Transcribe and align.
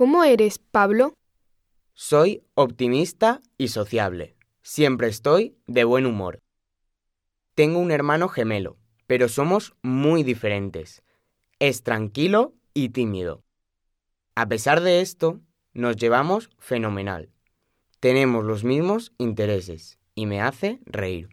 ¿Cómo 0.00 0.24
eres, 0.24 0.58
Pablo? 0.58 1.12
Soy 1.92 2.42
optimista 2.54 3.42
y 3.58 3.68
sociable. 3.68 4.34
Siempre 4.62 5.08
estoy 5.08 5.58
de 5.66 5.84
buen 5.84 6.06
humor. 6.06 6.38
Tengo 7.54 7.80
un 7.80 7.90
hermano 7.90 8.30
gemelo, 8.30 8.78
pero 9.06 9.28
somos 9.28 9.74
muy 9.82 10.22
diferentes. 10.22 11.02
Es 11.58 11.82
tranquilo 11.82 12.54
y 12.72 12.88
tímido. 12.88 13.44
A 14.34 14.48
pesar 14.48 14.80
de 14.80 15.02
esto, 15.02 15.42
nos 15.74 15.96
llevamos 15.96 16.48
fenomenal. 16.58 17.28
Tenemos 17.98 18.46
los 18.46 18.64
mismos 18.64 19.12
intereses 19.18 19.98
y 20.14 20.24
me 20.24 20.40
hace 20.40 20.80
reír. 20.86 21.28